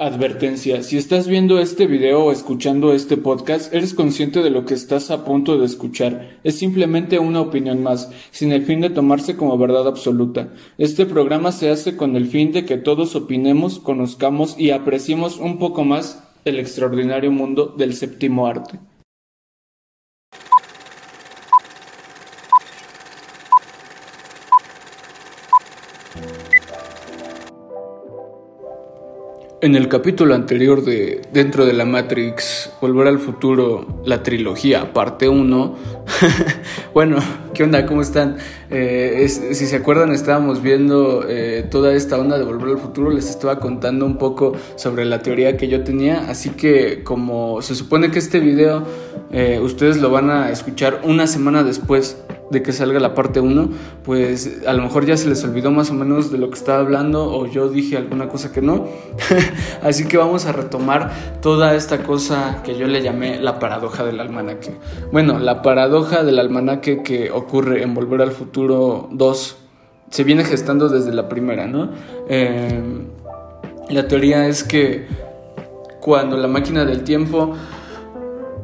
[0.00, 4.74] Advertencia, si estás viendo este video o escuchando este podcast, eres consciente de lo que
[4.74, 6.38] estás a punto de escuchar.
[6.44, 10.50] Es simplemente una opinión más, sin el fin de tomarse como verdad absoluta.
[10.78, 15.58] Este programa se hace con el fin de que todos opinemos, conozcamos y apreciemos un
[15.58, 18.78] poco más el extraordinario mundo del séptimo arte.
[29.60, 35.28] En el capítulo anterior de Dentro de la Matrix, Volver al Futuro, la trilogía, parte
[35.28, 35.76] 1.
[36.94, 37.16] bueno,
[37.54, 37.84] ¿qué onda?
[37.84, 38.36] ¿Cómo están?
[38.70, 43.10] Eh, si se acuerdan, estábamos viendo eh, toda esta onda de Volver al Futuro.
[43.10, 46.30] Les estaba contando un poco sobre la teoría que yo tenía.
[46.30, 48.84] Así que, como se supone que este video
[49.32, 52.16] eh, ustedes lo van a escuchar una semana después
[52.50, 53.68] de que salga la parte 1,
[54.04, 56.78] pues a lo mejor ya se les olvidó más o menos de lo que estaba
[56.78, 58.86] hablando o yo dije alguna cosa que no.
[59.82, 61.10] Así que vamos a retomar
[61.42, 64.72] toda esta cosa que yo le llamé la paradoja del almanaque.
[65.12, 69.56] Bueno, la paradoja del almanaque que ocurre en Volver al Futuro 2
[70.10, 71.90] se viene gestando desde la primera, ¿no?
[72.28, 72.82] Eh,
[73.90, 75.06] la teoría es que
[76.00, 77.54] cuando la máquina del tiempo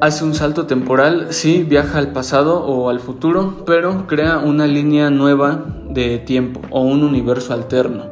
[0.01, 5.11] hace un salto temporal, sí, viaja al pasado o al futuro, pero crea una línea
[5.11, 8.07] nueva de tiempo o un universo alterno.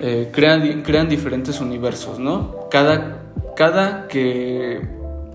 [0.00, 2.68] Eh, crean, diferentes universos, ¿no?
[2.70, 3.22] Cada,
[3.56, 4.80] cada que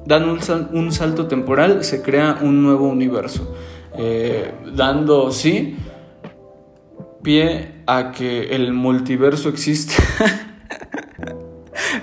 [0.06, 3.56] dan un, salto temporal se crea un nuevo universo,
[3.98, 5.78] eh, dando, sí,
[7.22, 9.94] pie a que el multiverso exista.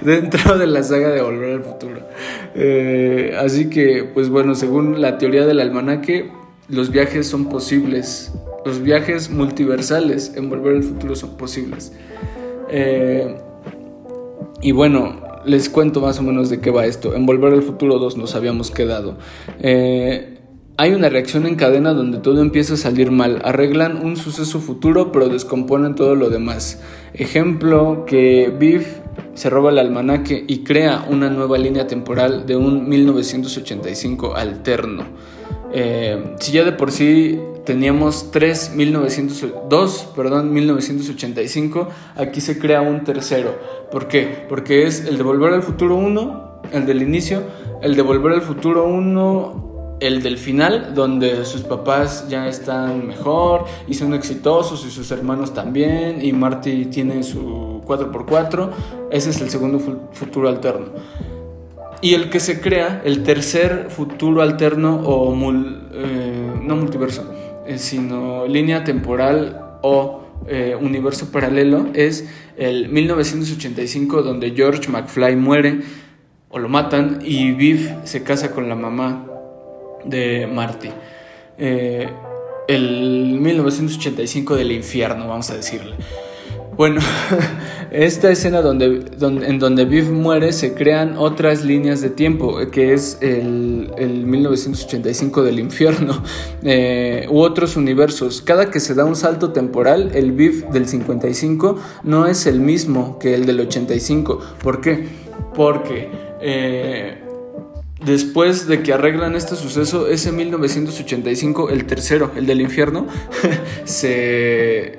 [0.01, 2.01] dentro de la saga de Volver al Futuro.
[2.55, 6.31] Eh, así que, pues bueno, según la teoría del almanaque,
[6.69, 8.33] los viajes son posibles.
[8.65, 11.93] Los viajes multiversales en Volver al Futuro son posibles.
[12.71, 13.37] Eh,
[14.63, 17.15] y bueno, les cuento más o menos de qué va esto.
[17.15, 19.19] En Volver al Futuro 2 nos habíamos quedado.
[19.61, 20.39] Eh,
[20.77, 23.41] hay una reacción en cadena donde todo empieza a salir mal.
[23.45, 26.83] Arreglan un suceso futuro pero descomponen todo lo demás.
[27.13, 29.01] Ejemplo que Biff
[29.35, 35.05] se roba el almanaque y crea una nueva línea temporal de un 1985 alterno.
[35.73, 43.05] Eh, si ya de por sí teníamos tres 1902, perdón, 1985, aquí se crea un
[43.05, 43.59] tercero.
[43.91, 44.47] ¿Por qué?
[44.49, 47.43] Porque es el de Volver al Futuro 1, el del inicio,
[47.83, 53.65] el de Volver al Futuro 1 el del final, donde sus papás ya están mejor
[53.87, 58.71] y son exitosos y sus hermanos también y Marty tiene su 4x4,
[59.11, 59.79] ese es el segundo
[60.13, 60.87] futuro alterno.
[62.01, 67.33] Y el que se crea, el tercer futuro alterno o eh, no multiverso,
[67.67, 72.29] eh, sino línea temporal o eh, universo paralelo, es
[72.59, 75.81] el 1985 donde George McFly muere
[76.51, 79.27] o lo matan y Viv se casa con la mamá
[80.05, 80.91] de Marty.
[81.59, 82.09] Eh,
[82.69, 85.95] el 1985 del infierno, vamos a decirle.
[86.77, 87.01] Bueno,
[87.93, 93.19] esta escena donde, en donde Viv muere se crean otras líneas de tiempo, que es
[93.21, 93.93] el,
[94.27, 96.23] 1985 del infierno,
[96.65, 98.43] eh, u otros universos.
[98.43, 103.19] Cada que se da un salto temporal, el Viv del 55 no es el mismo
[103.21, 104.41] que el del 85.
[104.63, 105.07] ¿Por qué?
[105.55, 106.25] Porque...
[106.47, 107.24] Eh,
[108.05, 113.07] después de que arreglan este suceso, ese 1985, el tercero, el del infierno,
[113.85, 114.99] se,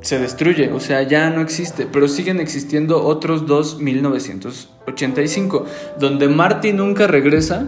[0.00, 5.64] se destruye, o sea, ya no existe, pero siguen existiendo otros dos 1985,
[5.98, 7.66] donde Marty nunca regresa,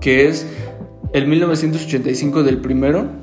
[0.00, 0.46] que es
[1.12, 3.21] el 1985 del primero.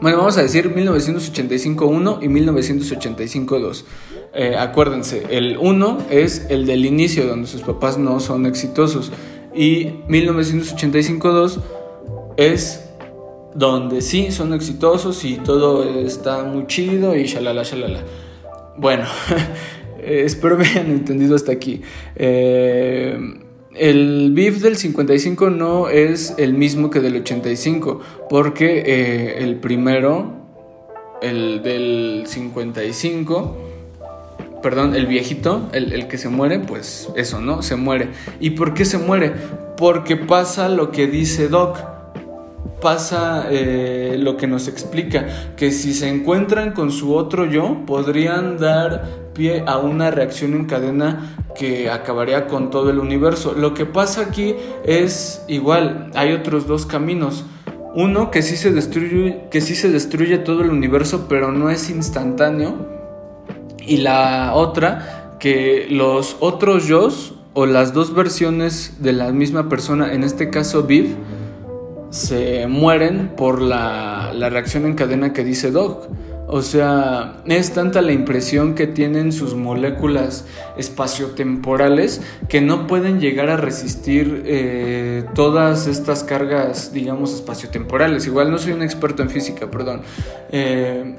[0.00, 3.84] Bueno, vamos a decir 1985-1 y 1985-2.
[4.32, 9.12] Eh, acuérdense, el 1 es el del inicio, donde sus papás no son exitosos.
[9.54, 11.60] Y 1985-2
[12.38, 12.88] es
[13.54, 18.00] donde sí son exitosos y todo está muy chido y shalala, shalala.
[18.78, 19.04] Bueno,
[19.98, 21.82] eh, espero me hayan entendido hasta aquí.
[22.16, 23.18] Eh,
[23.74, 30.32] el BIF del 55 no es el mismo que del 85, porque el primero,
[31.22, 33.70] el del 55,
[34.62, 37.62] perdón, el viejito, el, que se muere, pues eso, ¿no?
[37.62, 38.08] Se muere.
[38.40, 39.32] ¿Y por qué se muere?
[39.76, 41.78] Porque pasa lo que dice Doc.
[42.80, 48.56] Pasa eh, lo que nos explica, que si se encuentran con su otro yo, podrían
[48.56, 53.54] dar pie a una reacción en cadena que acabaría con todo el universo.
[53.56, 54.54] Lo que pasa aquí
[54.84, 57.44] es igual, hay otros dos caminos.
[57.94, 61.90] Uno que sí se destruye, que sí se destruye todo el universo, pero no es
[61.90, 63.00] instantáneo
[63.84, 67.08] y la otra que los otros yo
[67.54, 71.16] o las dos versiones de la misma persona, en este caso Viv,
[72.10, 76.08] se mueren por la, la reacción en cadena que dice Doc.
[76.52, 83.48] O sea, es tanta la impresión que tienen sus moléculas espaciotemporales que no pueden llegar
[83.50, 88.26] a resistir eh, todas estas cargas, digamos, espaciotemporales.
[88.26, 90.02] Igual no soy un experto en física, perdón.
[90.50, 91.14] Eh,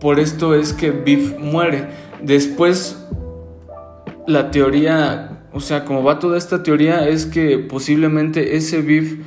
[0.00, 1.86] por esto es que Biff muere.
[2.20, 2.98] Después,
[4.26, 9.20] la teoría, o sea, como va toda esta teoría, es que posiblemente ese Biff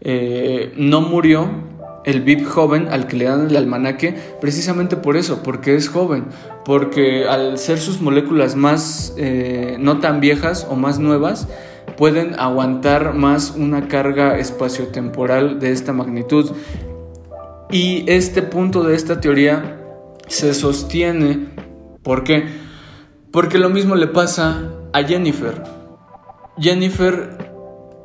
[0.00, 1.68] eh, no murió
[2.04, 6.26] el VIP joven al que le dan el almanaque precisamente por eso, porque es joven,
[6.64, 11.48] porque al ser sus moléculas más eh, no tan viejas o más nuevas,
[11.96, 16.50] pueden aguantar más una carga espaciotemporal de esta magnitud.
[17.70, 19.78] Y este punto de esta teoría
[20.26, 21.48] se sostiene,
[22.02, 22.46] ¿por qué?
[23.30, 25.62] Porque lo mismo le pasa a Jennifer.
[26.58, 27.52] Jennifer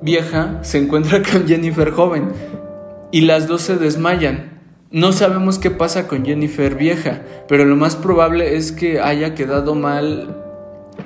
[0.02, 2.32] vieja se encuentra con Jennifer joven
[3.16, 4.60] y las dos se desmayan.
[4.92, 9.74] No sabemos qué pasa con Jennifer vieja, pero lo más probable es que haya quedado
[9.74, 10.36] mal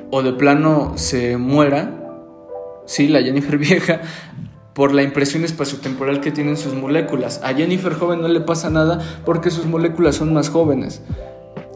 [0.09, 2.01] o de plano se muera,
[2.87, 4.01] sí, la Jennifer vieja,
[4.73, 7.41] por la impresión espaciotemporal que tienen sus moléculas.
[7.43, 11.03] A Jennifer joven no le pasa nada porque sus moléculas son más jóvenes.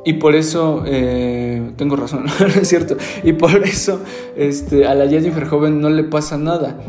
[0.03, 2.25] Y por eso, eh, tengo razón,
[2.59, 4.01] es cierto, y por eso
[4.35, 6.80] este, a la Jennifer joven no le pasa nada.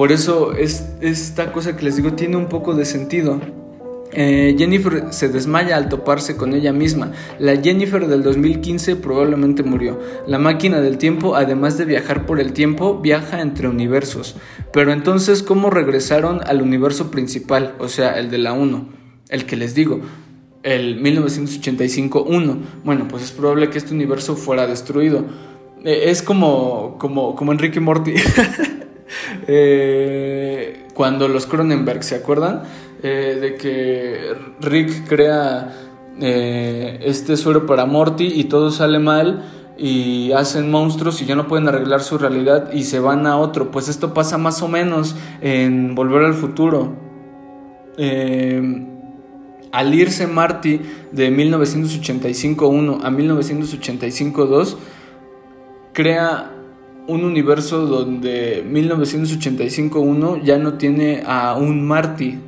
[0.00, 3.38] Por eso es, esta cosa que les digo tiene un poco de sentido.
[4.14, 7.12] Eh, Jennifer se desmaya al toparse con ella misma.
[7.38, 10.00] La Jennifer del 2015 probablemente murió.
[10.26, 14.36] La máquina del tiempo, además de viajar por el tiempo, viaja entre universos.
[14.72, 17.74] Pero entonces, ¿cómo regresaron al universo principal?
[17.78, 18.88] O sea, el de la 1,
[19.28, 20.00] el que les digo,
[20.62, 22.56] el 1985-1.
[22.84, 25.26] Bueno, pues es probable que este universo fuera destruido.
[25.84, 28.14] Eh, es como, como, como Enrique Morty.
[29.46, 32.62] Eh, cuando los Cronenberg, ¿se acuerdan?
[33.02, 35.72] Eh, de que Rick crea
[36.20, 39.44] eh, este suero para Morty y todo sale mal
[39.78, 43.70] y hacen monstruos y ya no pueden arreglar su realidad y se van a otro.
[43.70, 46.94] Pues esto pasa más o menos en Volver al Futuro.
[49.72, 50.80] al irse Marty
[51.12, 54.76] de 1985-1 a 1985-2,
[55.92, 56.59] crea
[57.06, 62.38] un universo donde 1985-1 ya no tiene a un Marty.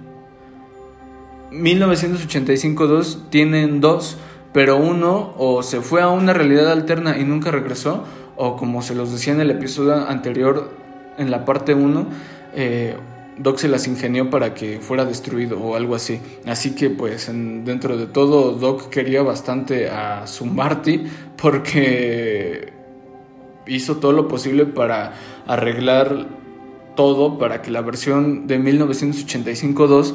[1.50, 4.16] 1985-2 tienen dos,
[4.52, 8.04] pero uno o se fue a una realidad alterna y nunca regresó,
[8.36, 10.70] o como se los decía en el episodio anterior,
[11.18, 12.06] en la parte 1,
[12.54, 12.96] eh,
[13.38, 16.20] Doc se las ingenió para que fuera destruido o algo así.
[16.46, 21.04] Así que pues dentro de todo Doc quería bastante a su Marty
[21.36, 22.71] porque
[23.66, 25.14] hizo todo lo posible para
[25.46, 26.26] arreglar
[26.96, 30.14] todo para que la versión de 1985-2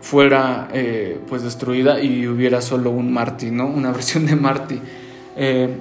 [0.00, 3.66] fuera eh, pues destruida y hubiera solo un Marty, ¿no?
[3.66, 4.80] Una versión de Marty.
[5.36, 5.76] Eh,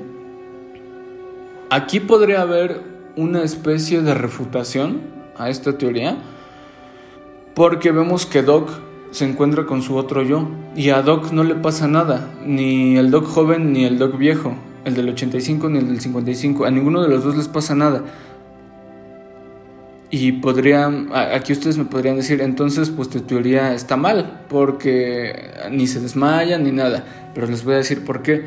[1.69, 2.81] aquí podría haber
[3.15, 5.01] una especie de refutación
[5.37, 6.17] a esta teoría
[7.55, 8.69] porque vemos que Doc
[9.11, 13.09] se encuentra con su otro yo y a Doc no le pasa nada, ni el
[13.09, 14.55] Doc joven ni el Doc viejo
[14.85, 16.65] el del 85 ni el del 55.
[16.65, 18.03] A ninguno de los dos les pasa nada.
[20.11, 25.85] Y podrían, aquí ustedes me podrían decir, entonces pues tu teoría está mal, porque ni
[25.85, 27.31] se desmayan ni nada.
[27.35, 28.45] Pero les voy a decir por qué.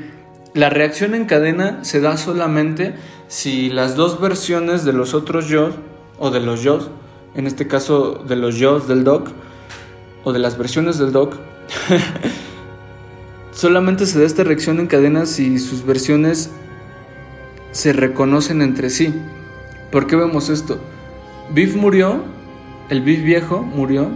[0.55, 2.95] La reacción en cadena se da solamente
[3.29, 5.71] si las dos versiones de los otros yo,
[6.19, 6.91] o de los yo,
[7.35, 9.29] en este caso de los yo del doc,
[10.25, 11.37] o de las versiones del doc,
[13.52, 16.50] Solamente se da esta reacción en cadena si sus versiones
[17.71, 19.12] se reconocen entre sí.
[19.90, 20.80] ¿Por qué vemos esto?
[21.52, 22.23] Biff murió,
[22.88, 24.09] el Biff viejo murió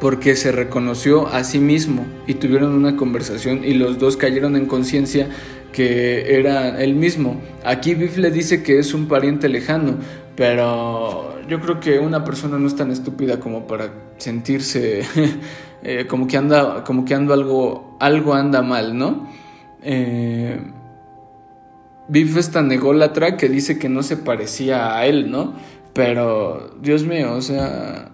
[0.00, 4.66] porque se reconoció a sí mismo y tuvieron una conversación y los dos cayeron en
[4.66, 5.28] conciencia
[5.72, 7.40] que era él mismo.
[7.64, 9.96] Aquí Biff le dice que es un pariente lejano,
[10.36, 15.02] pero yo creo que una persona no es tan estúpida como para sentirse
[15.84, 19.28] Eh, como que anda, como que anda algo, algo anda mal, ¿no?
[19.82, 20.60] Eh,
[22.08, 25.54] Biff es tan ególatra que dice que no se parecía a él, ¿no?
[25.94, 28.10] Pero, Dios mío, o sea,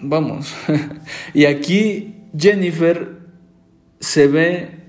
[0.00, 0.52] vamos.
[1.34, 3.20] y aquí Jennifer
[4.00, 4.82] se ve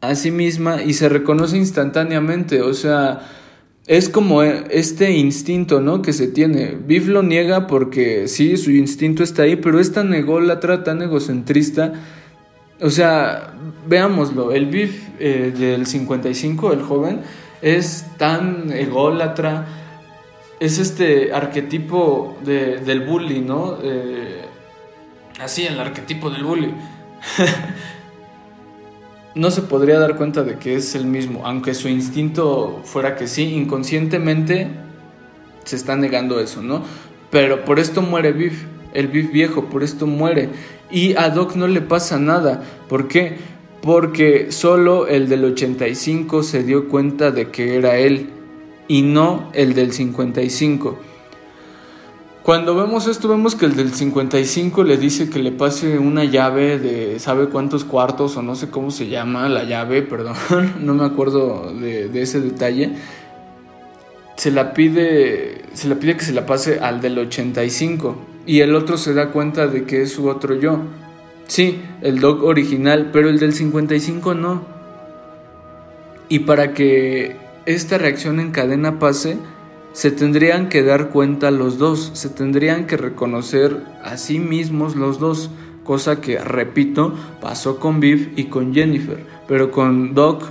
[0.00, 3.28] a sí misma y se reconoce instantáneamente, o sea,
[3.88, 6.02] es como este instinto, ¿no?
[6.02, 6.76] Que se tiene.
[6.86, 11.94] Biff lo niega porque sí, su instinto está ahí, pero es tan ególatra, tan egocentrista,
[12.82, 13.54] O sea,
[13.86, 17.20] veámoslo, el Biff eh, del 55, el joven,
[17.62, 19.66] es tan ególatra,
[20.58, 23.78] es este arquetipo del bully, ¿no?
[23.82, 24.42] Eh,
[25.40, 26.74] así, el arquetipo del bully.
[29.34, 33.28] no se podría dar cuenta de que es el mismo, aunque su instinto fuera que
[33.28, 34.68] sí, inconscientemente
[35.64, 36.82] se está negando eso, ¿no?
[37.30, 40.50] Pero por esto muere Biff, el viejo, por esto muere.
[40.90, 42.62] Y a Doc no le pasa nada.
[42.88, 43.36] ¿Por qué?
[43.80, 48.30] Porque solo el del 85 se dio cuenta de que era él
[48.88, 50.98] y no el del 55.
[52.42, 56.78] Cuando vemos esto, vemos que el del 55 le dice que le pase una llave
[56.78, 60.34] de sabe cuántos cuartos o no sé cómo se llama la llave, perdón,
[60.80, 62.96] no me acuerdo de, de ese detalle
[64.36, 68.74] se la pide, se la pide que se la pase al del 85 y el
[68.74, 70.78] otro se da cuenta de que es su otro yo.
[71.46, 74.62] Sí, el dog original, pero el del 55 no.
[76.28, 79.36] Y para que esta reacción en cadena pase,
[79.92, 85.18] se tendrían que dar cuenta los dos, se tendrían que reconocer a sí mismos los
[85.18, 85.50] dos,
[85.84, 90.44] cosa que, repito, pasó con Viv y con Jennifer, pero con Doc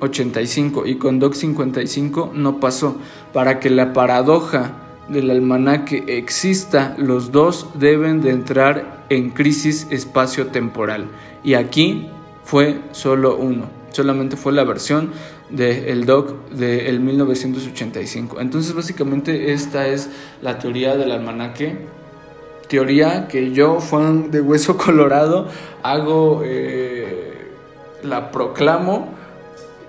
[0.00, 2.96] 85 y con Doc 55 no pasó.
[3.32, 4.72] Para que la paradoja
[5.08, 11.06] del almanaque exista, los dos deben de entrar en crisis espacio-temporal.
[11.44, 12.08] Y aquí
[12.44, 15.10] fue solo uno, solamente fue la versión
[15.50, 18.40] del Doc del 1985.
[18.40, 20.08] Entonces básicamente esta es
[20.40, 21.76] la teoría del almanaque.
[22.68, 25.48] Teoría que yo, fan de Hueso Colorado,
[25.82, 27.48] hago, eh,
[28.02, 29.10] la proclamo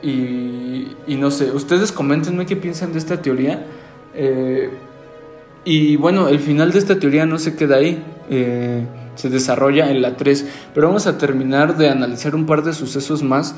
[0.02, 3.66] y, no sé, ustedes coméntenme qué piensan de esta teoría.
[4.14, 4.70] Eh,
[5.66, 10.02] y bueno, el final de esta teoría no se queda ahí, eh, se desarrolla en
[10.02, 10.46] la 3.
[10.74, 13.56] Pero vamos a terminar de analizar un par de sucesos más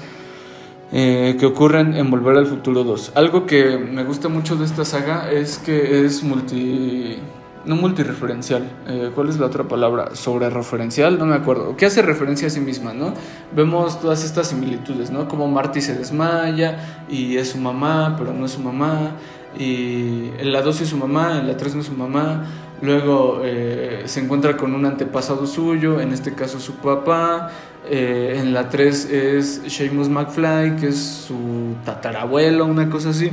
[0.91, 3.13] eh, que ocurren en Volver al Futuro 2.
[3.15, 7.17] Algo que me gusta mucho de esta saga es que es multi
[7.65, 10.15] no multireferencial, eh, ¿cuál es la otra palabra?
[10.15, 13.13] Sobre referencial, no me acuerdo, que hace referencia a sí misma, ¿no?
[13.55, 15.27] Vemos todas estas similitudes, ¿no?
[15.27, 19.13] Como Marty se desmaya y es su mamá, pero no es su mamá,
[19.57, 22.45] y en la 2 es su mamá, en la 3 no es su mamá,
[22.81, 27.51] luego eh, se encuentra con un antepasado suyo, en este caso su papá,
[27.89, 33.31] eh, en la 3 es Seamus McFly, que es su tatarabuelo, una cosa así,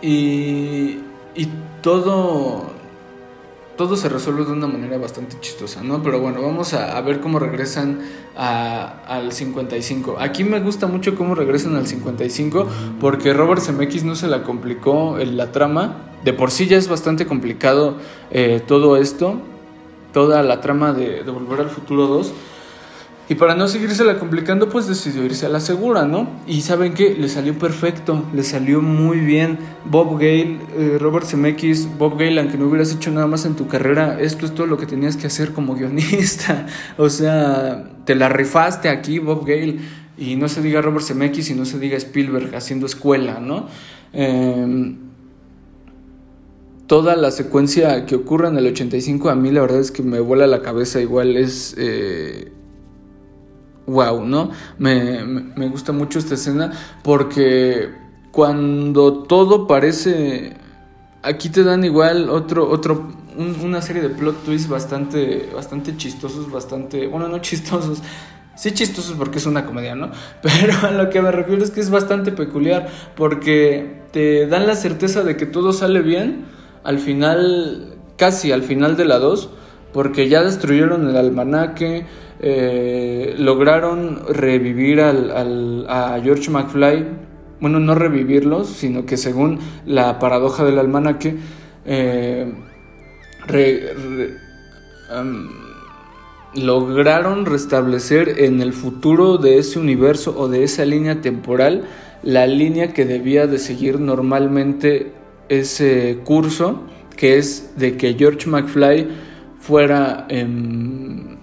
[0.00, 1.00] y,
[1.34, 1.48] y
[1.82, 2.77] todo,
[3.78, 6.02] todo se resuelve de una manera bastante chistosa, ¿no?
[6.02, 8.00] Pero bueno, vamos a, ver cómo regresan
[8.36, 10.16] al 55.
[10.18, 12.66] Aquí me gusta mucho cómo regresan al 55
[13.00, 16.10] porque Robert Zemeckis no se la complicó en la trama.
[16.24, 17.98] De por sí ya es bastante complicado
[18.32, 19.40] eh, todo esto,
[20.12, 22.32] toda la trama de, de Volver al Futuro 2.
[23.30, 26.30] Y para no seguirse la complicando, pues decidió irse a la segura, ¿no?
[26.46, 29.58] Y saben que le salió perfecto, le salió muy bien.
[29.84, 33.66] Bob Gale, eh, Robert Zemeckis, Bob Gale, aunque no hubieras hecho nada más en tu
[33.68, 36.66] carrera, esto es todo lo que tenías que hacer como guionista.
[36.96, 39.78] o sea, te la rifaste aquí, Bob Gale.
[40.16, 43.68] Y no se diga Robert Zemeckis y no se diga Spielberg haciendo escuela, ¿no?
[44.14, 44.96] Em,
[46.86, 50.18] toda la secuencia que ocurre en el 85 a mí la verdad es que me
[50.20, 52.50] vuela la cabeza igual es eh,
[53.88, 54.50] wow, ¿no?
[54.78, 57.90] Me, me, gusta mucho esta escena porque
[58.30, 60.56] cuando todo parece...
[61.22, 63.08] Aquí te dan igual otro, otro,
[63.62, 67.98] una serie de plot twists bastante, bastante chistosos, bastante, bueno, no chistosos,
[68.54, 70.10] sí chistosos porque es una comedia, ¿no?
[70.42, 74.76] Pero a lo que me refiero es que es bastante peculiar porque te dan la
[74.76, 76.46] certeza de que todo sale bien
[76.84, 79.50] al final, casi al final de la 2,
[79.92, 82.06] porque ya destruyeron el almanaque,
[82.40, 87.06] eh, lograron revivir al, a George McFly,
[87.60, 91.36] bueno, no revivirlos, sino que según la paradoja del almanaque,
[91.84, 92.52] eh,
[96.54, 101.84] lograron restablecer en el futuro de ese universo o de esa línea temporal
[102.22, 105.12] la línea que debía de seguir normalmente
[105.48, 106.82] ese curso,
[107.16, 109.08] que es de que George McFly
[109.60, 110.26] fuera...
[110.28, 111.37] en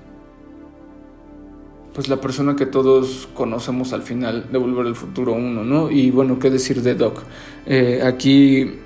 [1.95, 5.89] pues la persona que todos conocemos al final de Volver al Futuro 1, ¿no?
[5.89, 7.23] Y bueno, qué decir de Doc.
[7.65, 8.79] Eh, aquí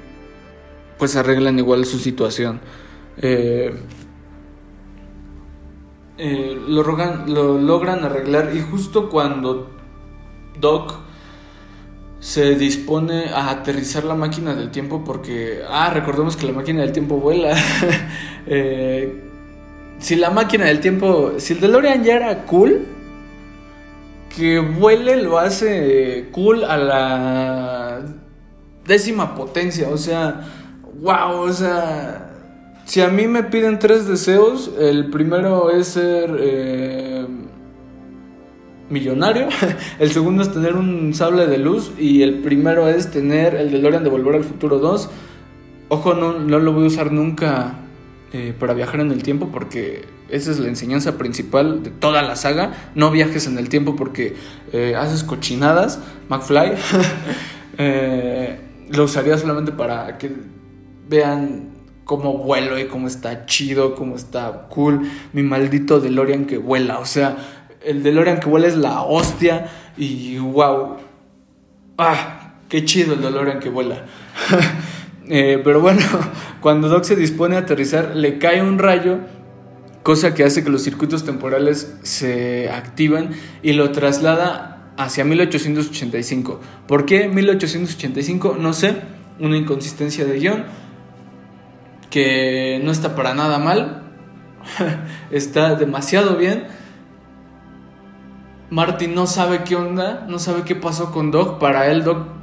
[1.00, 2.60] pues arreglan igual su situación.
[3.18, 3.74] Eh,
[6.20, 6.84] eh, lo,
[7.26, 9.72] lo logran arreglar y justo cuando
[10.62, 10.94] Doc
[12.20, 16.92] se dispone a aterrizar la máquina del tiempo porque, ah, recordemos que la máquina del
[16.92, 17.58] tiempo vuela.
[19.98, 22.86] si la máquina del tiempo, si el DeLorean ya era cool,
[24.36, 28.02] que vuele lo hace cool a la
[28.86, 30.42] décima potencia, o sea,
[31.02, 32.32] wow, o sea,
[32.86, 37.28] si a mí me piden tres deseos, el primero es ser eh,
[38.90, 39.48] millonario,
[40.00, 44.04] el segundo es tener un sable de luz y el primero es tener el DeLorean
[44.04, 45.10] de Volver al Futuro 2.
[45.90, 47.89] Ojo, no, no lo voy a usar nunca
[48.32, 52.36] eh, para viajar en el tiempo porque esa es la enseñanza principal de toda la
[52.36, 52.92] saga.
[52.94, 54.36] No viajes en el tiempo porque
[54.72, 56.74] eh, haces cochinadas, McFly.
[57.82, 58.60] Eh,
[58.90, 60.30] lo usaría solamente para que
[61.08, 61.70] vean
[62.04, 65.10] cómo vuelo y cómo está chido, cómo está cool.
[65.32, 67.00] Mi maldito DeLorean que vuela.
[67.00, 67.38] O sea,
[67.86, 70.98] el DeLorean que vuela es la hostia y wow.
[71.98, 74.04] Ah, qué chido el DeLorean que vuela.
[75.30, 76.02] Pero bueno,
[76.62, 79.20] cuando Doc se dispone a aterrizar, le cae un rayo,
[80.04, 83.32] cosa que hace que los circuitos temporales se activan
[83.64, 86.60] y lo traslada hacia 1885.
[86.88, 88.58] ¿Por qué 1885?
[88.60, 88.96] No sé,
[89.40, 90.66] una inconsistencia de guion
[92.10, 94.04] que no está para nada mal,
[95.32, 96.68] está demasiado bien.
[98.70, 101.60] Martin no sabe qué onda, no sabe qué pasó con Doc.
[101.60, 102.39] Para él, Doc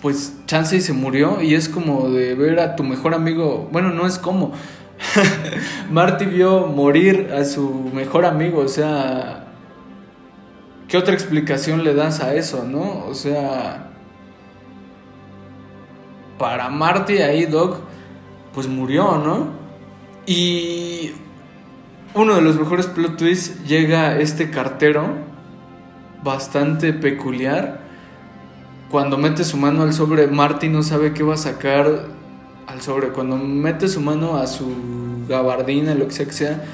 [0.00, 4.06] pues chance se murió y es como de ver a tu mejor amigo, bueno, no
[4.06, 4.52] es como.
[5.90, 9.46] Marty vio morir a su mejor amigo, o sea,
[10.88, 13.04] ¿qué otra explicación le das a eso, no?
[13.06, 13.90] O sea,
[16.38, 17.78] para Marty ahí Doc
[18.54, 19.48] pues murió, ¿no?
[20.26, 21.12] Y
[22.14, 25.04] uno de los mejores plot twists llega este cartero
[26.24, 27.85] bastante peculiar
[28.90, 32.06] cuando mete su mano al sobre, Marty no sabe qué va a sacar
[32.66, 33.08] al sobre.
[33.08, 34.68] Cuando mete su mano a su
[35.28, 36.64] gabardina, lo que sea que sea,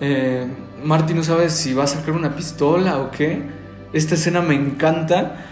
[0.00, 0.46] eh,
[0.84, 3.42] Marty no sabe si va a sacar una pistola o qué.
[3.92, 5.46] Esta escena me encanta.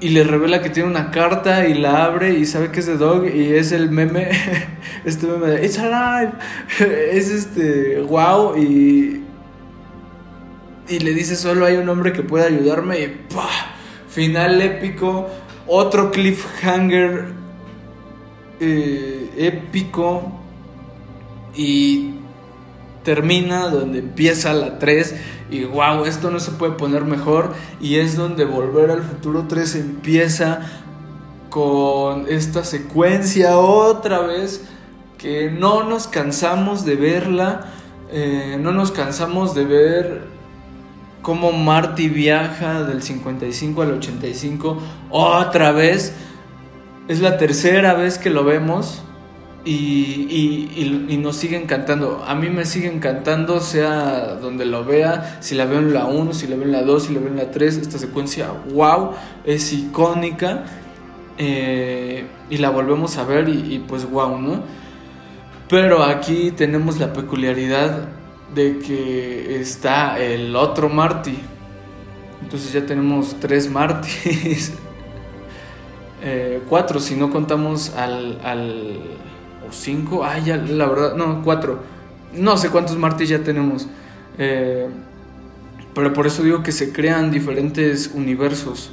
[0.00, 2.96] Y le revela que tiene una carta y la abre y sabe que es de
[2.96, 4.30] Dog y es el meme,
[5.04, 6.32] este meme de It's alive,
[7.12, 9.22] es este, wow y,
[10.88, 13.71] y le dice solo hay un hombre que puede ayudarme y ¡pah!
[14.12, 15.28] Final épico,
[15.66, 17.32] otro cliffhanger
[18.60, 20.32] eh, épico
[21.54, 22.14] y
[23.04, 25.14] termina donde empieza la 3
[25.50, 29.74] y wow, esto no se puede poner mejor y es donde Volver al Futuro 3
[29.76, 30.60] empieza
[31.50, 34.64] con esta secuencia otra vez
[35.18, 37.66] que no nos cansamos de verla,
[38.10, 40.31] eh, no nos cansamos de ver
[41.22, 44.78] cómo Marty viaja del 55 al 85
[45.10, 46.12] otra vez.
[47.08, 49.02] Es la tercera vez que lo vemos
[49.64, 52.24] y, nos sigue encantando.
[52.26, 56.32] A mí me sigue encantando, sea donde lo vea, si la veo en la 1,
[56.34, 57.76] si la veo en la 2, si la veo en la 3.
[57.76, 59.12] Esta secuencia, wow,
[59.44, 60.64] es icónica.
[61.38, 64.62] Eh, y la volvemos a ver y, y pues wow, ¿no?
[65.68, 68.08] Pero aquí tenemos la peculiaridad
[68.54, 71.38] de que está el otro Marty.
[72.42, 74.72] Entonces ya tenemos tres Martys.
[76.24, 79.00] Eh, cuatro, si no contamos al, al.
[79.68, 80.24] o cinco.
[80.24, 81.16] Ah, ya, la verdad.
[81.16, 81.80] No, cuatro.
[82.32, 83.88] No sé cuántos Martys ya tenemos.
[84.38, 84.86] Eh,
[85.92, 88.92] pero por eso digo que se crean diferentes universos.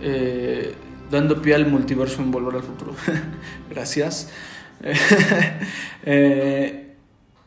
[0.00, 0.74] Eh,
[1.10, 2.94] dando pie al multiverso en Volver al Futuro.
[3.68, 4.30] Gracias.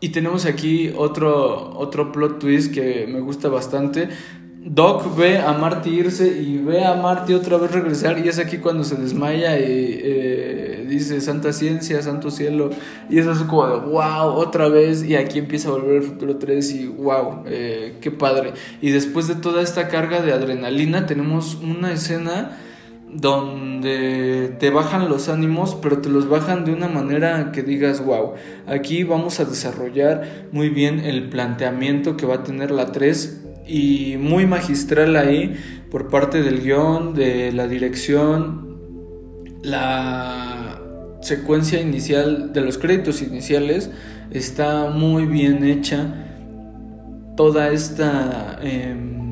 [0.04, 4.10] Y tenemos aquí otro, otro plot twist que me gusta bastante.
[4.66, 8.58] Doc ve a Marty irse y ve a Marty otra vez regresar y es aquí
[8.58, 12.72] cuando se desmaya y eh, dice Santa Ciencia, Santo Cielo
[13.10, 16.36] y eso es como de wow, otra vez y aquí empieza a volver el futuro
[16.36, 18.56] 3 y wow, eh, qué padre.
[18.82, 22.58] Y después de toda esta carga de adrenalina tenemos una escena
[23.15, 28.34] donde te bajan los ánimos, pero te los bajan de una manera que digas, wow,
[28.67, 34.15] aquí vamos a desarrollar muy bien el planteamiento que va a tener la 3 y
[34.19, 35.56] muy magistral ahí
[35.89, 38.80] por parte del guion, de la dirección,
[39.62, 40.82] la
[41.21, 43.89] secuencia inicial de los créditos iniciales
[44.32, 46.13] está muy bien hecha.
[47.38, 48.60] Toda esta...
[48.62, 49.22] Em,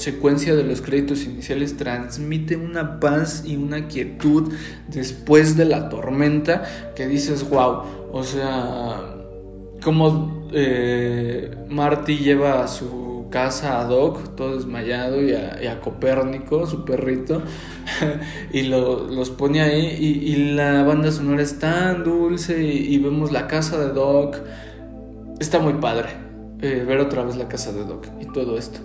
[0.00, 4.52] secuencia de los créditos iniciales transmite una paz y una quietud
[4.88, 7.82] después de la tormenta que dices, wow,
[8.12, 9.14] o sea,
[9.82, 16.84] como eh, Marty lleva a su casa a Doc, todo desmayado, y a, Copérnico, su
[16.84, 17.42] perrito,
[18.52, 23.78] y los pone ahí, y, la banda sonora es tan dulce, y, vemos la casa
[23.78, 24.36] de Doc,
[25.38, 26.08] está muy padre
[26.60, 28.80] eh, ver otra vez la casa de Doc y todo esto.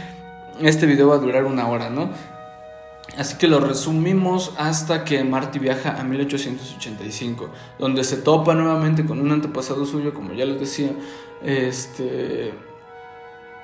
[0.62, 2.08] este video va a durar una hora, ¿no?
[3.20, 9.20] Así que lo resumimos hasta que Marty viaja a 1885, donde se topa nuevamente con
[9.20, 10.92] un antepasado suyo, como ya les decía.
[11.42, 12.54] Este,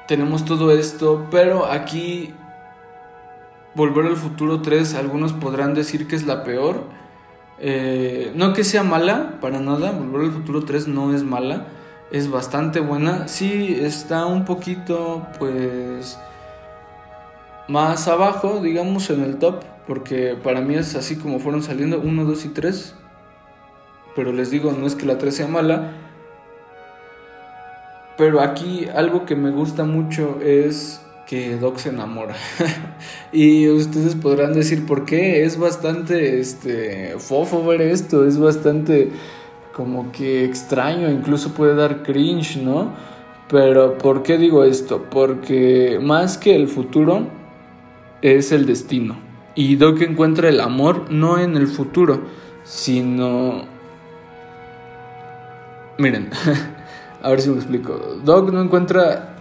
[0.07, 2.35] tenemos todo esto, pero aquí
[3.75, 6.85] Volver al Futuro 3, algunos podrán decir que es la peor.
[7.59, 9.91] Eh, no que sea mala, para nada.
[9.91, 11.69] Volver al Futuro 3 no es mala,
[12.11, 13.27] es bastante buena.
[13.27, 16.19] Sí, está un poquito, pues
[17.69, 22.25] más abajo, digamos, en el top, porque para mí es así como fueron saliendo 1,
[22.25, 22.95] 2 y 3.
[24.15, 25.93] Pero les digo, no es que la 3 sea mala.
[28.17, 32.35] Pero aquí algo que me gusta mucho es que Doc se enamora.
[33.33, 35.45] y ustedes podrán decir por qué.
[35.45, 39.11] Es bastante este fofo ver esto, es bastante
[39.75, 42.95] como que extraño, incluso puede dar cringe, ¿no?
[43.49, 45.05] Pero ¿por qué digo esto?
[45.11, 47.27] Porque más que el futuro,
[48.23, 49.17] es el destino.
[49.55, 52.23] Y Doc encuentra el amor no en el futuro,
[52.65, 53.65] sino...
[55.99, 56.31] Miren,
[57.23, 58.19] a ver si me explico.
[58.23, 59.37] Doc no encuentra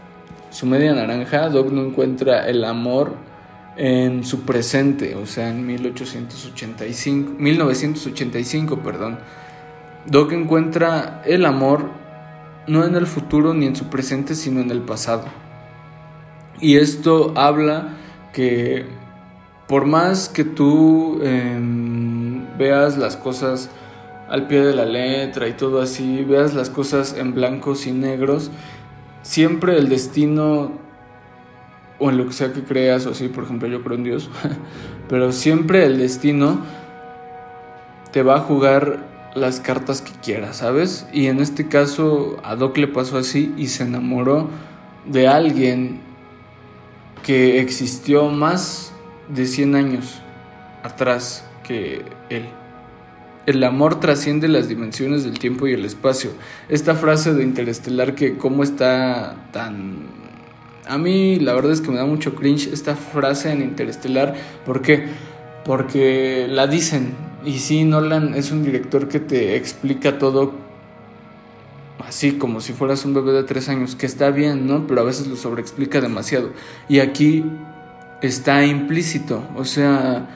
[0.51, 3.13] su media naranja, Doc no encuentra el amor
[3.75, 9.19] en su presente, o sea, en 1885, 1985, perdón.
[10.05, 11.89] Doc encuentra el amor
[12.67, 15.25] no en el futuro ni en su presente, sino en el pasado.
[16.61, 17.97] Y esto habla
[18.35, 18.83] que
[19.65, 23.69] por más que tú em, veas las cosas
[24.29, 28.51] al pie de la letra y todo así, veas las cosas en blancos y negros,
[29.21, 30.73] siempre el destino,
[31.97, 34.29] o en lo que sea que creas, o así, por ejemplo, yo creo en Dios,
[35.07, 36.59] pero siempre el destino
[38.11, 41.07] te va a jugar las cartas que quieras, ¿sabes?
[41.13, 44.49] Y en este caso a Doc le pasó así y se enamoró
[45.05, 46.04] de alguien
[47.25, 48.93] que existió más
[49.29, 50.21] de 100 años
[50.83, 52.45] atrás que él.
[53.47, 56.31] El amor trasciende las dimensiones del tiempo y el espacio.
[56.69, 60.05] Esta frase de Interestelar que cómo está tan...
[60.87, 64.35] A mí la verdad es que me da mucho cringe esta frase en Interestelar.
[64.63, 65.05] ¿Por qué?
[65.63, 67.15] Porque la dicen.
[67.43, 70.53] Y sí, Nolan es un director que te explica todo
[71.99, 74.87] así como si fueras un bebé de tres años, que está bien, ¿no?
[74.87, 76.51] Pero a veces lo sobreexplica demasiado.
[76.89, 77.45] Y aquí
[78.21, 80.29] está implícito, o sea,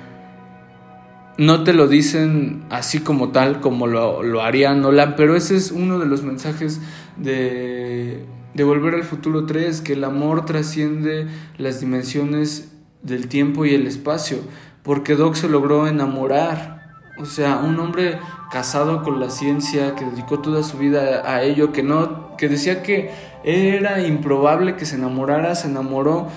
[1.38, 5.72] no te lo dicen así como tal, como lo, lo haría Nolan, pero ese es
[5.72, 6.82] uno de los mensajes
[7.18, 13.74] de, de Volver al Futuro 3, que el amor trasciende las dimensiones del tiempo y
[13.74, 14.40] el espacio,
[14.84, 16.80] porque Doc se logró enamorar
[17.20, 18.18] o sea, un hombre
[18.52, 22.82] casado con la ciencia, que dedicó toda su vida a ello, que no, que decía
[22.84, 23.12] que
[23.44, 26.28] era improbable que se enamorara, se enamoró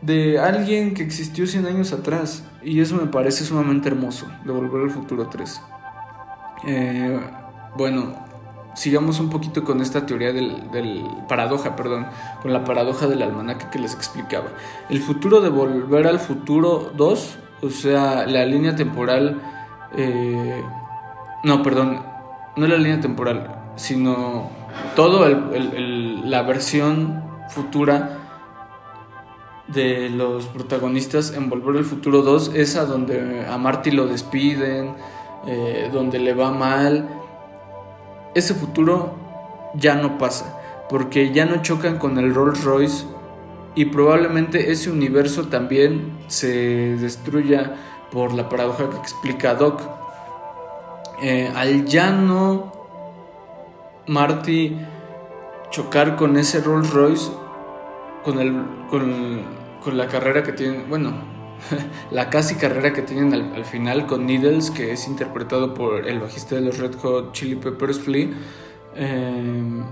[0.00, 2.44] de alguien que existió 100 años atrás.
[2.62, 5.60] Y eso me parece sumamente hermoso, de Volver al Futuro 3.
[6.66, 7.20] Eh,
[7.76, 8.14] bueno,
[8.74, 12.06] sigamos un poquito con esta teoría del, paradoja, perdón,
[12.42, 14.48] con la paradoja del almanaque que les explicaba.
[14.88, 19.40] El futuro de Volver al Futuro 2, o sea, la línea temporal
[19.96, 20.62] eh,
[21.46, 22.02] no, perdón,
[22.56, 24.50] no la línea temporal, sino
[24.96, 28.18] todo la versión futura
[29.68, 34.96] de los protagonistas en Volver al Futuro 2, esa donde a Marty lo despiden,
[35.46, 37.08] eh, donde le va mal.
[38.34, 39.14] Ese futuro
[39.74, 43.06] ya no pasa, porque ya no chocan con el Rolls Royce
[43.76, 47.76] y probablemente ese universo también se destruya
[48.10, 50.05] por la paradoja que explica Doc.
[51.22, 52.72] Eh, al llano
[54.06, 54.76] Marty
[55.70, 57.30] chocar con ese Rolls Royce,
[58.22, 58.54] con, el,
[58.90, 61.14] con, la carrera que tiene, bueno,
[62.10, 66.56] la casi carrera que tienen al, final con Needles, que es interpretado por el bajista
[66.56, 68.28] de los Red Hot Chili Peppers, Flea,
[68.94, 69.84] em,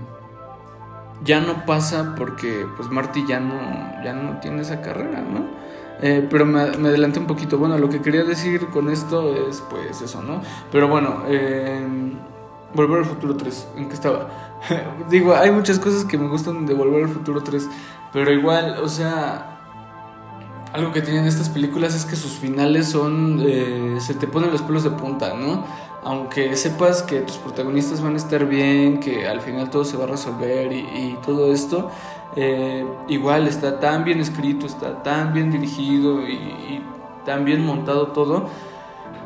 [1.23, 5.64] ya no pasa porque pues Marty ya no, ya no tiene esa carrera, ¿no?
[6.01, 7.57] Eh, pero me, adelanté un poquito.
[7.57, 10.41] Bueno, lo que quería decir con esto es pues eso, ¿no?
[10.71, 12.13] Pero bueno, em,
[12.73, 14.29] Volver al Futuro 3, ¿en qué estaba?
[15.09, 17.69] Digo, hay muchas cosas que me gustan de Volver al Futuro 3,
[18.11, 19.55] pero igual, o sea,
[20.75, 23.41] algo que tienen estas películas es que sus finales son.
[23.45, 25.63] Eh, se te ponen los pelos de punta, ¿no?
[26.03, 30.03] Aunque sepas que tus protagonistas van a estar bien, que al final todo se va
[30.03, 31.89] a resolver y, todo esto,
[32.35, 36.83] eh, igual está tan bien escrito, está tan bien dirigido y, y
[37.25, 38.49] tan bien montado todo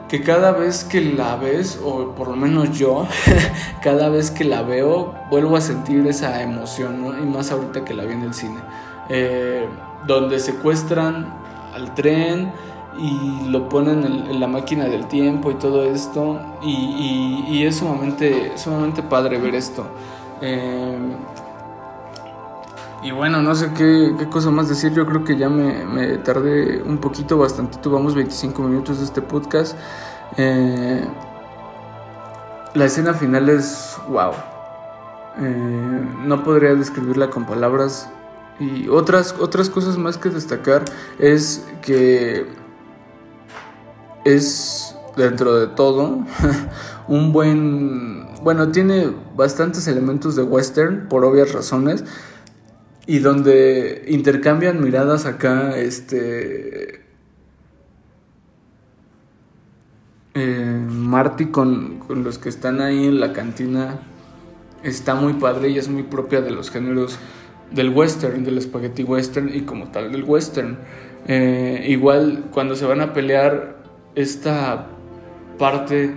[0.10, 3.06] que cada vez que la ves, o por lo menos yo,
[3.84, 7.18] cada vez que la veo, vuelvo a sentir esa emoción, ¿no?
[7.18, 8.60] Y más ahorita que la vi en el cine.
[9.08, 9.68] Eh,
[10.08, 11.32] donde secuestran
[11.74, 12.52] al tren
[12.98, 16.40] y lo ponen en, la máquina del tiempo y todo esto.
[16.64, 19.86] Y, es sumamente, sumamente padre ver esto.
[20.42, 20.98] Eh,
[23.02, 24.94] y bueno, no sé qué, cosa más decir.
[24.94, 27.78] Yo creo que ya me, tardé un poquito, bastante.
[27.78, 29.78] Tuvamos 25 minutos de este podcast.
[30.38, 31.06] Eh,
[32.74, 34.32] la escena final es wow.
[35.40, 38.10] Eh, no podría describirla con palabras.
[38.60, 40.84] Y otras, otras cosas más que destacar
[41.20, 42.46] es que
[44.26, 46.20] es dentro de todo
[47.08, 48.28] un buen...
[48.44, 52.04] Bueno, tiene bastantes elementos de western por obvias razones
[53.10, 57.02] y donde intercambian miradas acá, este...
[60.36, 64.02] Eh, Marty con, con los que están ahí en la cantina
[64.84, 67.18] está muy padre y es muy propia de los géneros
[67.72, 70.78] del western, del spaghetti western y como tal del western.
[71.28, 73.78] Eh, igual cuando se van a pelear
[74.14, 74.86] esta
[75.58, 76.14] parte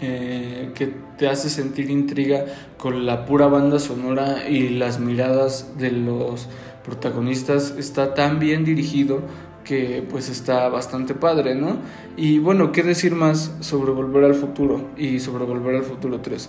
[0.00, 2.44] eh, que te hace sentir intriga
[2.78, 6.48] con la pura banda sonora y las miradas de los
[6.84, 9.20] protagonistas está tan bien dirigido
[9.64, 11.78] que pues está bastante padre, ¿no?
[12.16, 16.48] Y bueno, ¿qué decir más sobre Volver al Futuro y sobre Volver al Futuro 3?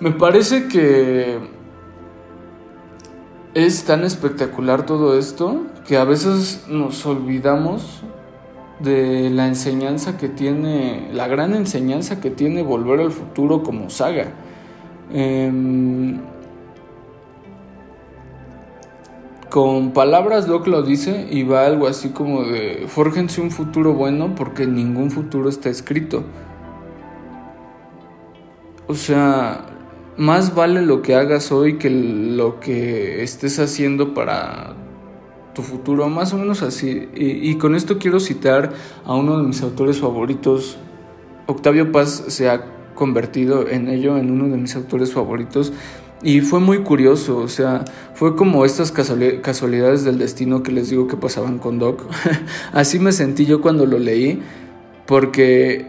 [0.00, 1.38] Me parece que
[3.54, 8.02] es tan espectacular todo esto que a veces nos olvidamos
[8.80, 14.32] de la enseñanza que tiene, la gran enseñanza que tiene Volver al Futuro como saga.
[15.12, 16.18] Em,
[19.50, 24.34] con palabras Doc lo dice y va algo así como de, fórjense un futuro bueno
[24.34, 26.24] porque ningún futuro está escrito.
[28.88, 29.64] O sea,
[30.16, 34.74] más vale lo que hagas hoy que lo que estés haciendo para
[35.56, 37.08] tu futuro, más o menos así.
[37.14, 38.74] Y, con esto quiero citar
[39.06, 40.76] a uno de mis autores favoritos.
[41.46, 45.72] Octavio Paz se ha convertido en ello, en uno de mis autores favoritos.
[46.22, 51.06] Y fue muy curioso, o sea, fue como estas casualidades del destino que les digo
[51.06, 52.02] que pasaban con Doc.
[52.72, 54.42] Así me sentí yo cuando lo leí,
[55.06, 55.86] porque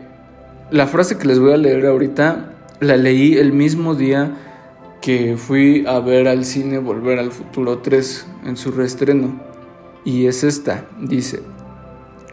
[0.72, 4.38] la frase que les voy a leer ahorita la leí el mismo día
[5.02, 9.57] que fui a ver al cine Volver al Futuro 3 en su reestreno.
[10.08, 11.42] Y es esta, dice.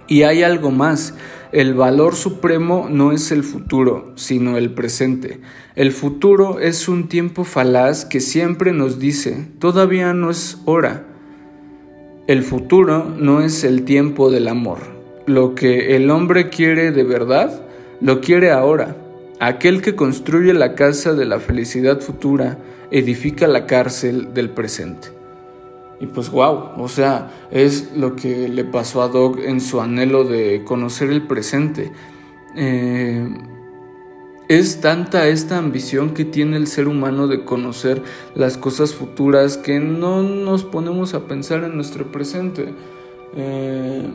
[0.06, 1.12] Y hay algo más,
[1.50, 5.40] el valor supremo no es el futuro, sino el presente.
[5.74, 11.04] El futuro es un tiempo falaz que siempre nos dice, todavía no es hora.
[12.28, 14.78] El futuro no es el tiempo del amor.
[15.26, 17.60] Lo que el hombre quiere de verdad,
[18.00, 18.96] lo quiere ahora.
[19.40, 22.56] Aquel que construye la casa de la felicidad futura
[22.92, 25.23] edifica la cárcel del presente.
[26.04, 30.24] Y pues wow, o sea, es lo que le pasó a Doug en su anhelo
[30.24, 31.92] de conocer el presente.
[32.54, 33.26] Eh,
[34.48, 38.02] es tanta esta ambición que tiene el ser humano de conocer
[38.34, 42.74] las cosas futuras que no nos ponemos a pensar en nuestro presente.
[43.34, 44.06] Eh,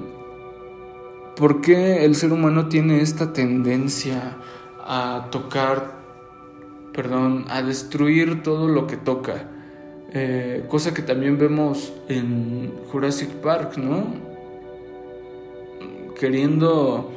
[1.36, 4.38] ¿Por qué el ser humano tiene esta tendencia
[4.86, 5.96] a tocar,
[6.94, 9.59] perdón, a destruir todo lo que toca.
[10.14, 14.06] Eh, cosa que también vemos en Jurassic Park, ¿no?
[16.20, 17.12] Queriendo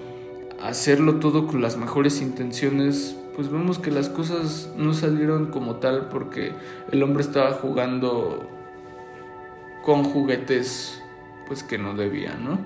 [0.63, 6.09] hacerlo todo con las mejores intenciones, pues vemos que las cosas no salieron como tal
[6.09, 6.53] porque
[6.91, 8.47] el hombre estaba jugando
[9.83, 11.03] con juguetes
[11.49, 12.59] pues que no debía, ¿no?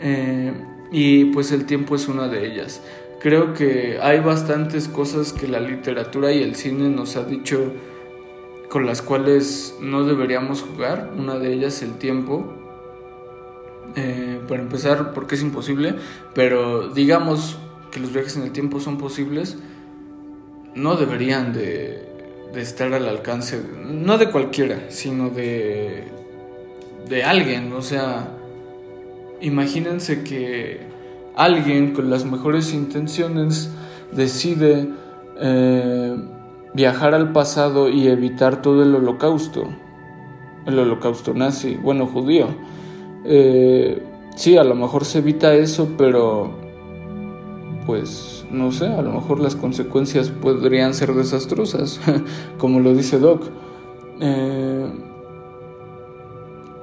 [0.00, 0.52] Eh,
[0.92, 2.82] y pues el tiempo es una de ellas.
[3.20, 7.72] Creo que hay bastantes cosas que la literatura y el cine nos ha dicho
[8.76, 11.10] con las cuales no deberíamos jugar.
[11.16, 12.52] Una de ellas el tiempo.
[13.96, 15.94] Eh, para empezar, porque es imposible,
[16.34, 17.56] pero digamos
[17.90, 19.56] que los viajes en el tiempo son posibles,
[20.74, 22.06] no deberían de,
[22.52, 26.08] de estar al alcance, no de cualquiera, sino de,
[27.08, 27.72] de alguien.
[27.72, 28.28] O sea,
[29.40, 30.80] imagínense que
[31.34, 33.70] alguien con las mejores intenciones
[34.12, 34.86] decide
[35.40, 36.16] eh,
[36.76, 39.64] viajar al pasado y evitar todo el holocausto,
[40.66, 42.48] el holocausto nazi, bueno, judío.
[43.24, 44.02] Eh,
[44.36, 46.50] sí, a lo mejor se evita eso, pero
[47.86, 51.98] pues no sé, a lo mejor las consecuencias podrían ser desastrosas,
[52.58, 53.44] como lo dice Doc.
[54.20, 54.86] Eh,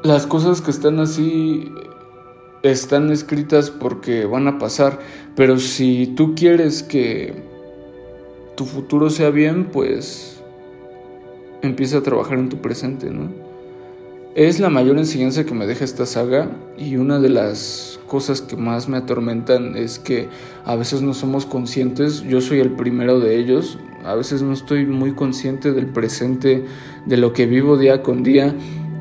[0.01, 1.71] las cosas que están así
[2.63, 4.99] están escritas porque van a pasar,
[5.35, 7.52] pero si tú quieres que
[8.55, 10.41] tu futuro sea bien, pues
[11.61, 13.29] empieza a trabajar en tu presente, ¿no?
[14.35, 18.55] Es la mayor enseñanza que me deja esta saga y una de las cosas que
[18.55, 20.27] más me atormentan es que
[20.65, 24.87] a veces no somos conscientes, yo soy el primero de ellos, a veces no estoy
[24.87, 26.65] muy consciente del presente,
[27.05, 28.55] de lo que vivo día con día.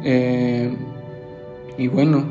[0.05, 0.77] Eh,
[1.79, 2.27] y bueno,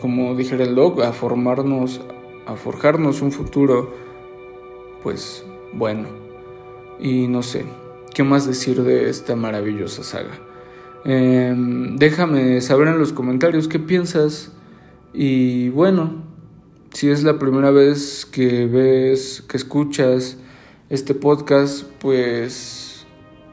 [0.00, 2.00] como dijera el dog, a formarnos,
[2.46, 3.94] a forjarnos un futuro,
[5.02, 6.21] pues bueno,
[7.02, 7.64] y no sé,
[8.14, 10.38] ¿qué más decir de esta maravillosa saga?
[11.04, 14.52] Em, déjame saber en los comentarios qué piensas.
[15.12, 16.22] Y bueno,
[16.92, 20.38] si es la primera vez que ves, que escuchas
[20.90, 23.04] este podcast, pues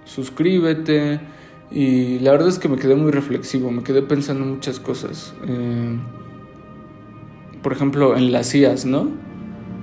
[0.05, 1.19] suscríbete.
[1.71, 5.33] Y la verdad es que me quedé muy reflexivo, me quedé pensando muchas cosas.
[5.47, 5.99] Em,
[7.63, 9.09] por ejemplo, en las IAS, ¿no?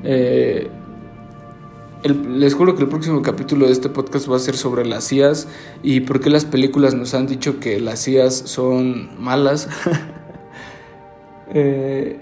[0.05, 0.71] Eh,
[2.05, 5.49] les juro que el próximo capítulo de este podcast va a ser sobre las IAS
[5.83, 9.69] y por qué las películas nos han dicho que las IAS son malas.
[11.49, 12.21] Eh,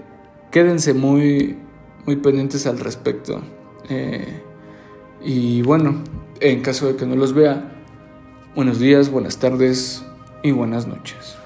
[0.51, 1.57] quédense muy,
[2.05, 3.41] muy pendientes al respecto.
[3.89, 4.39] Eh,
[5.23, 6.03] y bueno,
[6.39, 7.71] en caso de que no los vea,
[8.55, 10.05] buenos días, buenas tardes
[10.43, 11.37] y buenas noches.